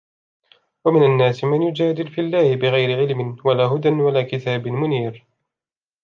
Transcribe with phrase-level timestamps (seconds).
[0.85, 5.25] وَمِنَ النَّاسِ مَنْ يُجَادِلُ فِي اللَّهِ بِغَيْرِ عِلْمٍ وَلَا هُدًى وَلَا كِتَابٍ مُنِيرٍ